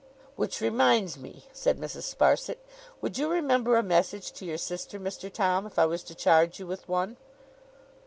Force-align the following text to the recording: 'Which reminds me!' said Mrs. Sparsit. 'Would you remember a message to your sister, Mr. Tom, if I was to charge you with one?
'Which 0.35 0.61
reminds 0.61 1.15
me!' 1.15 1.45
said 1.53 1.77
Mrs. 1.77 2.15
Sparsit. 2.15 2.57
'Would 3.01 3.19
you 3.19 3.27
remember 3.29 3.77
a 3.77 3.83
message 3.83 4.31
to 4.31 4.45
your 4.45 4.57
sister, 4.57 4.99
Mr. 4.99 5.31
Tom, 5.31 5.67
if 5.67 5.77
I 5.77 5.85
was 5.85 6.01
to 6.05 6.15
charge 6.15 6.57
you 6.59 6.65
with 6.65 6.89
one? 6.89 7.17